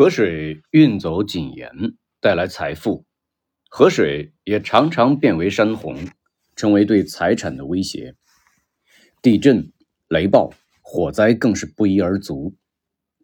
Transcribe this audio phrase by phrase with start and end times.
[0.00, 1.70] 河水运走井盐，
[2.22, 3.04] 带来财富；
[3.68, 5.94] 河水也常常变为山洪，
[6.56, 8.14] 成为对财产的威胁。
[9.20, 9.70] 地震、
[10.08, 12.56] 雷暴、火灾更是不一而足。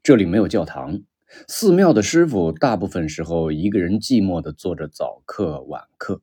[0.02, 1.00] 这里没有教堂，
[1.48, 6.20] 寺庙的师傅大部分时候一个人寂寞地做着早课、晚课。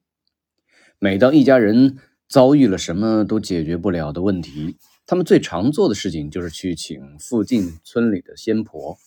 [1.00, 1.98] 每当一家人
[2.30, 4.78] 遭遇了什么都解决不了的问题，
[5.08, 9.00] 他们最常做的事情就是去请附近村里的仙婆。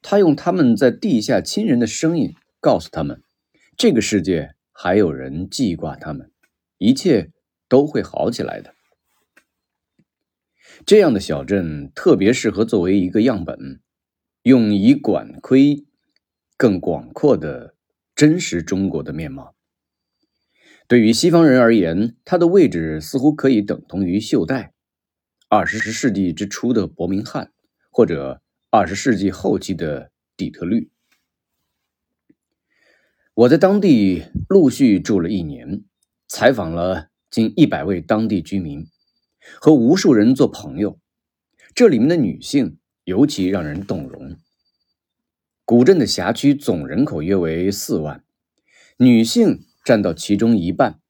[0.00, 3.20] 他用他们在地下亲人的声音告诉他们，
[3.76, 6.30] 这个世界还有人记挂他们，
[6.78, 7.32] 一切
[7.68, 8.74] 都会好起来的。
[10.86, 13.80] 这样的小镇特别适合作为一个样本，
[14.42, 15.84] 用以管窥
[16.56, 17.74] 更广阔的
[18.14, 19.56] 真实中国的面貌。
[20.86, 24.72] 对于西方人而言，它的位置似乎可以等同于袖带，
[25.48, 27.52] 二十世纪之初的伯明翰，
[27.90, 28.40] 或者。
[28.70, 30.90] 二十世纪后期的底特律，
[33.32, 35.84] 我在当地陆续住了一年，
[36.26, 38.86] 采访了近一百位当地居民，
[39.58, 41.00] 和无数人做朋友。
[41.74, 44.36] 这里面的女性尤其让人动容。
[45.64, 48.22] 古镇的辖区总人口约为四万，
[48.98, 51.00] 女性占到其中一半。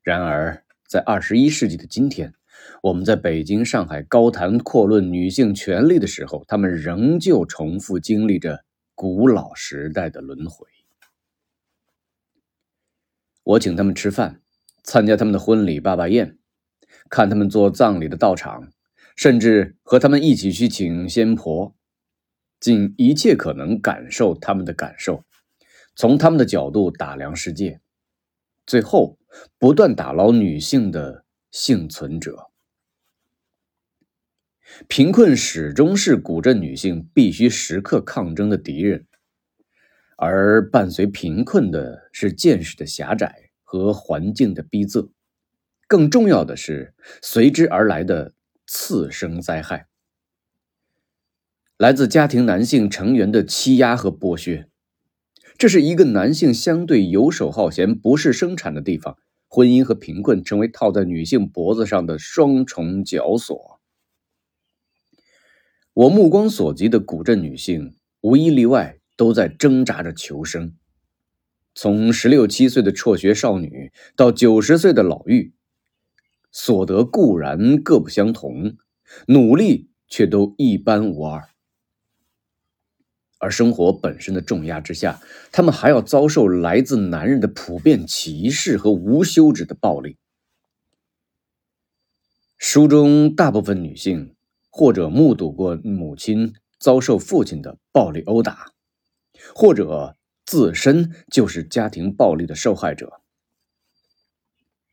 [0.00, 2.34] 然而，在二十一世纪的今天，
[2.82, 10.66] 我们在北京、上海高谈阔论女性权利的时候，她们仍旧重复经历着古老时代的轮回。
[13.42, 14.40] 我请他们吃饭，
[14.82, 16.38] 参加他们的婚礼、爸爸宴，
[17.10, 18.72] 看他们做葬礼的道场，
[19.14, 21.74] 甚至和他们一起去请仙婆，
[22.58, 25.24] 尽一切可能感受他们的感受，
[25.94, 27.80] 从他们的角度打量世界，
[28.64, 29.18] 最后
[29.58, 32.50] 不断打捞女性的幸存者。
[34.88, 39.06] 贫困始终是古镇女性必须时刻抗争的敌人，
[40.16, 45.10] 而伴随贫困的是见识的狭窄和环境的逼仄，
[45.86, 48.32] 更重要的是随之而来的
[48.66, 49.86] 次生灾害，
[51.76, 54.68] 来自家庭男性成员的欺压和剥削。
[55.58, 63.73] 这是一个男性相对游手好闲、不是生产的地方，婚姻和贫困成为套在女性脖子上的双重绞索。
[65.94, 70.74] 我目光所及的古镇女性，无一例外都在挣扎着求生。
[71.72, 75.52] 从十六七岁的辍学少女到九十岁的老妪，
[76.50, 78.76] 所得固然各不相同，
[79.28, 81.48] 努力却都一般无二。
[83.38, 85.20] 而生活本身的重压之下，
[85.52, 90.16] 她们还要遭受来自男人的普遍歧视和无休止的暴力。
[92.58, 94.34] 书中大部分女性。
[94.76, 98.72] 或者目睹过母亲遭受父亲的暴力殴打，
[99.54, 103.20] 或者自身就是家庭暴力的受害者。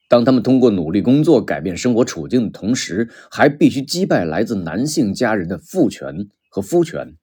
[0.07, 7.17] 当他们通过努力工作改变生活处境的同时，还必须击败来自男性家人的父权和夫权，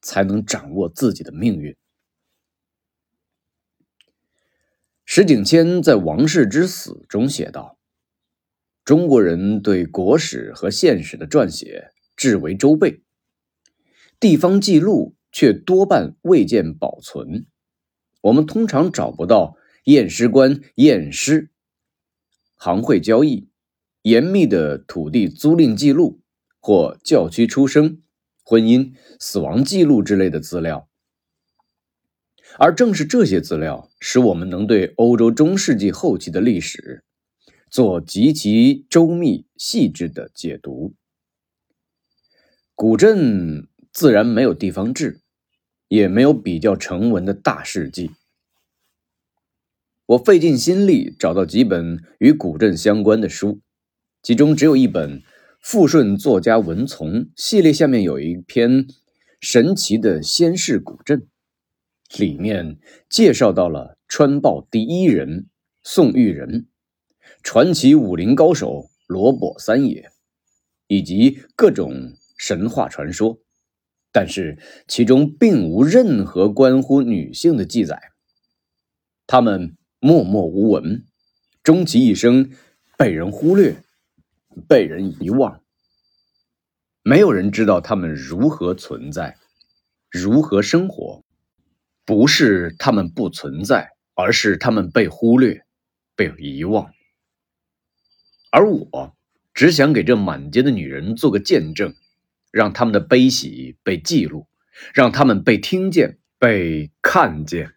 [0.00, 1.74] 才能掌握自己的命运。
[5.04, 7.76] 石景谦在《王室之死》中写道
[8.84, 11.90] ：“中国人对国史和现史的撰写。”
[12.24, 13.02] 至为周备，
[14.18, 17.44] 地方记录却多半未见保存。
[18.22, 21.50] 我们通常找不到验尸官验尸、
[22.54, 23.50] 行会交易、
[24.00, 26.22] 严密的土地租赁记录
[26.58, 28.00] 或教区出生、
[28.42, 30.88] 婚姻、死亡记录之类的资料。
[32.58, 37.04] 而正是这些资料，使我们能对欧洲中世纪后期的历史
[37.68, 40.94] 做极其周密细致的解读。
[42.76, 45.20] 古镇自然没有地方志，
[45.86, 48.10] 也没有比较成文的大事迹。
[50.06, 53.60] 我费尽心力找到几本与古镇相关的书，
[54.24, 55.22] 其中只有一本
[55.60, 58.70] 富顺作家文从系列下面有一篇
[59.40, 61.28] 《神奇的仙市古镇》，
[62.18, 65.46] 里面介绍到了川报第一人
[65.84, 66.66] 宋玉人、
[67.40, 70.10] 传奇武林高手罗卜三爷，
[70.88, 72.14] 以及各种。
[72.36, 73.38] 神话传说，
[74.12, 78.12] 但是其中并无任何关乎女性的记载。
[79.26, 81.04] 她们默默无闻，
[81.62, 82.50] 终其一生
[82.98, 83.82] 被人忽略、
[84.68, 85.62] 被人遗忘。
[87.02, 89.36] 没有人知道她们如何存在、
[90.10, 91.22] 如何生活。
[92.06, 95.64] 不是她们不存在，而是她们被忽略、
[96.14, 96.92] 被遗忘。
[98.50, 99.16] 而我
[99.54, 101.94] 只想给这满街的女人做个见证。
[102.54, 104.46] 让他们的悲喜被记录，
[104.94, 107.72] 让他们被听见、被看见。